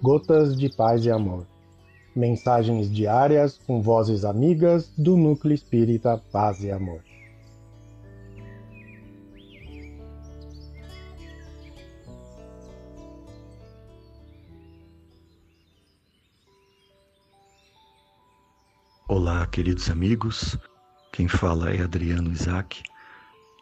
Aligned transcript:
Gotas 0.00 0.56
de 0.56 0.68
Paz 0.68 1.04
e 1.04 1.10
Amor. 1.10 1.44
Mensagens 2.14 2.88
diárias 2.88 3.58
com 3.66 3.82
vozes 3.82 4.24
amigas 4.24 4.92
do 4.96 5.16
Núcleo 5.16 5.52
Espírita 5.52 6.22
Paz 6.30 6.62
e 6.62 6.70
Amor. 6.70 7.02
Olá, 19.08 19.44
queridos 19.48 19.90
amigos. 19.90 20.56
Quem 21.12 21.26
fala 21.26 21.74
é 21.74 21.82
Adriano 21.82 22.30
Isaac. 22.30 22.84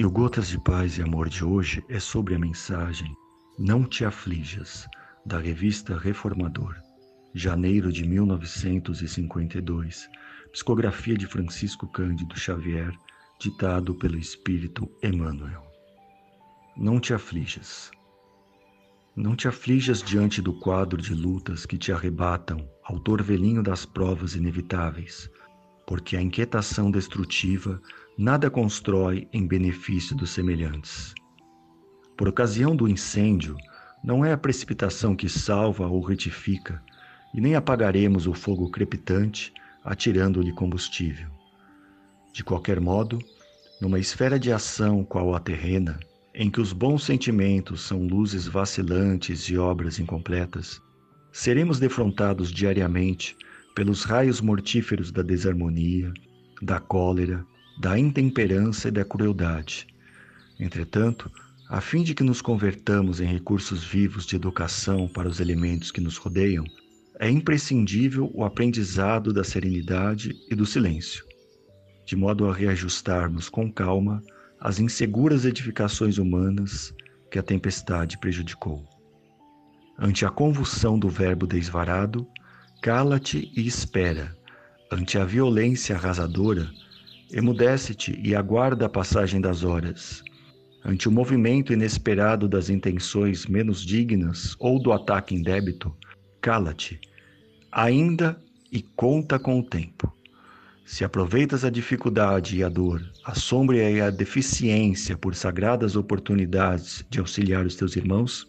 E 0.00 0.04
o 0.04 0.10
Gotas 0.10 0.48
de 0.48 0.58
Paz 0.58 0.98
e 0.98 1.02
Amor 1.02 1.28
de 1.28 1.44
hoje 1.44 1.84
é 1.88 2.00
sobre 2.00 2.34
a 2.34 2.38
mensagem 2.40 3.14
Não 3.56 3.84
Te 3.84 4.04
Aflijas, 4.04 4.88
da 5.26 5.38
revista 5.38 5.96
Reformador, 5.96 6.76
janeiro 7.34 7.90
de 7.90 8.06
1952, 8.06 10.08
psicografia 10.52 11.16
de 11.16 11.26
Francisco 11.26 11.88
Cândido 11.88 12.38
Xavier, 12.38 12.92
ditado 13.40 13.94
pelo 13.94 14.18
Espírito 14.18 14.88
Emmanuel. 15.02 15.64
Não 16.76 17.00
te 17.00 17.14
aflijas. 17.14 17.90
Não 19.16 19.34
te 19.34 19.48
aflijas 19.48 20.02
diante 20.02 20.42
do 20.42 20.52
quadro 20.52 21.00
de 21.00 21.14
lutas 21.14 21.64
que 21.64 21.78
te 21.78 21.90
arrebatam 21.90 22.68
ao 22.84 23.00
torvelinho 23.00 23.62
das 23.62 23.86
provas 23.86 24.34
inevitáveis, 24.34 25.30
porque 25.86 26.16
a 26.16 26.22
inquietação 26.22 26.90
destrutiva 26.90 27.80
nada 28.18 28.50
constrói 28.50 29.26
em 29.32 29.46
benefício 29.46 30.14
dos 30.14 30.30
semelhantes. 30.30 31.14
Por 32.16 32.28
ocasião 32.28 32.76
do 32.76 32.88
incêndio, 32.88 33.56
não 34.04 34.22
é 34.22 34.32
a 34.32 34.36
precipitação 34.36 35.16
que 35.16 35.30
salva 35.30 35.86
ou 35.88 36.02
retifica, 36.02 36.82
e 37.32 37.40
nem 37.40 37.54
apagaremos 37.54 38.26
o 38.26 38.34
fogo 38.34 38.70
crepitante 38.70 39.50
atirando-lhe 39.82 40.52
combustível. 40.52 41.26
De 42.30 42.44
qualquer 42.44 42.80
modo, 42.80 43.18
numa 43.80 43.98
esfera 43.98 44.38
de 44.38 44.52
ação 44.52 45.02
qual 45.02 45.34
a 45.34 45.40
terrena, 45.40 45.98
em 46.34 46.50
que 46.50 46.60
os 46.60 46.72
bons 46.72 47.04
sentimentos 47.04 47.80
são 47.80 48.06
luzes 48.06 48.46
vacilantes 48.46 49.48
e 49.48 49.56
obras 49.56 49.98
incompletas, 49.98 50.80
seremos 51.32 51.80
defrontados 51.80 52.52
diariamente 52.52 53.34
pelos 53.74 54.04
raios 54.04 54.40
mortíferos 54.40 55.10
da 55.10 55.22
desarmonia, 55.22 56.12
da 56.60 56.78
cólera, 56.78 57.44
da 57.80 57.98
intemperança 57.98 58.88
e 58.88 58.90
da 58.90 59.04
crueldade. 59.04 59.86
Entretanto, 60.60 61.30
a 61.68 61.80
fim 61.80 62.02
de 62.02 62.14
que 62.14 62.22
nos 62.22 62.42
convertamos 62.42 63.20
em 63.20 63.26
recursos 63.26 63.84
vivos 63.84 64.26
de 64.26 64.36
educação 64.36 65.08
para 65.08 65.28
os 65.28 65.40
elementos 65.40 65.90
que 65.90 66.00
nos 66.00 66.16
rodeiam, 66.16 66.64
é 67.18 67.30
imprescindível 67.30 68.30
o 68.34 68.44
aprendizado 68.44 69.32
da 69.32 69.44
serenidade 69.44 70.34
e 70.50 70.54
do 70.54 70.66
silêncio, 70.66 71.24
de 72.04 72.16
modo 72.16 72.48
a 72.48 72.54
reajustarmos 72.54 73.48
com 73.48 73.72
calma 73.72 74.22
as 74.60 74.78
inseguras 74.78 75.44
edificações 75.44 76.18
humanas 76.18 76.94
que 77.30 77.38
a 77.38 77.42
tempestade 77.42 78.18
prejudicou. 78.18 78.84
Ante 79.98 80.26
a 80.26 80.30
convulsão 80.30 80.98
do 80.98 81.08
verbo 81.08 81.46
desvarado, 81.46 82.26
cala-te 82.82 83.52
e 83.56 83.66
espera. 83.66 84.36
Ante 84.90 85.18
a 85.18 85.24
violência 85.24 85.96
arrasadora, 85.96 86.68
Emudece-te 87.36 88.16
e 88.22 88.32
aguarda 88.32 88.86
a 88.86 88.88
passagem 88.88 89.40
das 89.40 89.64
horas. 89.64 90.22
Ante 90.84 91.08
o 91.08 91.12
movimento 91.12 91.72
inesperado 91.72 92.46
das 92.46 92.68
intenções 92.68 93.46
menos 93.46 93.82
dignas 93.82 94.54
ou 94.58 94.78
do 94.78 94.92
ataque 94.92 95.34
indébito, 95.34 95.96
cala-te, 96.42 97.00
ainda 97.72 98.38
e 98.70 98.82
conta 98.82 99.38
com 99.38 99.58
o 99.58 99.62
tempo. 99.62 100.12
Se 100.84 101.02
aproveitas 101.02 101.64
a 101.64 101.70
dificuldade 101.70 102.58
e 102.58 102.62
a 102.62 102.68
dor, 102.68 103.02
a 103.24 103.34
sombra 103.34 103.90
e 103.90 103.98
a 103.98 104.10
deficiência 104.10 105.16
por 105.16 105.34
sagradas 105.34 105.96
oportunidades 105.96 107.02
de 107.08 107.18
auxiliar 107.18 107.64
os 107.64 107.76
teus 107.76 107.96
irmãos, 107.96 108.46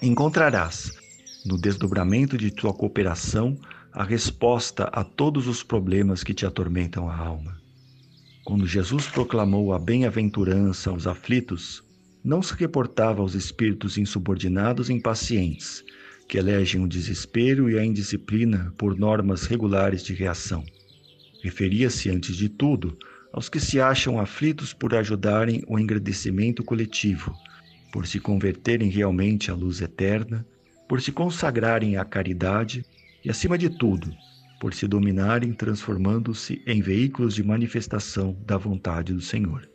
encontrarás, 0.00 0.92
no 1.44 1.58
desdobramento 1.58 2.38
de 2.38 2.52
tua 2.52 2.72
cooperação, 2.72 3.58
a 3.92 4.04
resposta 4.04 4.84
a 4.84 5.02
todos 5.02 5.48
os 5.48 5.64
problemas 5.64 6.22
que 6.22 6.32
te 6.32 6.46
atormentam 6.46 7.08
a 7.08 7.16
alma. 7.16 7.63
Quando 8.44 8.66
Jesus 8.66 9.06
proclamou 9.06 9.72
a 9.72 9.78
bem-aventurança 9.78 10.90
aos 10.90 11.06
aflitos, 11.06 11.82
não 12.22 12.42
se 12.42 12.52
reportava 12.52 13.22
aos 13.22 13.34
espíritos 13.34 13.96
insubordinados 13.96 14.90
e 14.90 14.92
impacientes, 14.92 15.82
que 16.28 16.36
elegem 16.36 16.84
o 16.84 16.86
desespero 16.86 17.70
e 17.70 17.78
a 17.78 17.84
indisciplina 17.84 18.70
por 18.76 18.98
normas 18.98 19.46
regulares 19.46 20.04
de 20.04 20.12
reação. 20.12 20.62
Referia-se, 21.42 22.10
antes 22.10 22.36
de 22.36 22.50
tudo, 22.50 22.98
aos 23.32 23.48
que 23.48 23.58
se 23.58 23.80
acham 23.80 24.20
aflitos 24.20 24.74
por 24.74 24.94
ajudarem 24.94 25.62
o 25.66 25.78
engrandecimento 25.78 26.62
coletivo, 26.62 27.34
por 27.90 28.06
se 28.06 28.20
converterem 28.20 28.90
realmente 28.90 29.50
à 29.50 29.54
luz 29.54 29.80
eterna, 29.80 30.46
por 30.86 31.00
se 31.00 31.10
consagrarem 31.12 31.96
à 31.96 32.04
caridade 32.04 32.84
e, 33.24 33.30
acima 33.30 33.56
de 33.56 33.70
tudo, 33.70 34.14
por 34.60 34.74
se 34.74 34.86
dominarem, 34.86 35.52
transformando-se 35.52 36.62
em 36.66 36.80
veículos 36.80 37.34
de 37.34 37.42
manifestação 37.42 38.36
da 38.46 38.56
vontade 38.56 39.12
do 39.12 39.20
Senhor. 39.20 39.68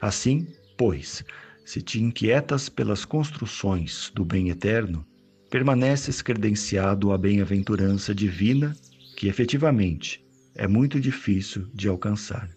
Assim, 0.00 0.46
pois, 0.76 1.24
se 1.64 1.82
te 1.82 2.00
inquietas 2.00 2.68
pelas 2.68 3.04
construções 3.04 4.12
do 4.14 4.24
bem 4.24 4.50
eterno, 4.50 5.04
permaneces 5.50 6.22
credenciado 6.22 7.12
à 7.12 7.18
bem-aventurança 7.18 8.14
divina 8.14 8.74
que 9.16 9.28
efetivamente 9.28 10.24
é 10.54 10.68
muito 10.68 11.00
difícil 11.00 11.66
de 11.74 11.88
alcançar. 11.88 12.50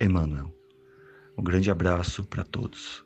Emmanuel. 0.00 0.52
Um 1.38 1.42
grande 1.42 1.70
abraço 1.70 2.24
para 2.24 2.44
todos. 2.44 3.05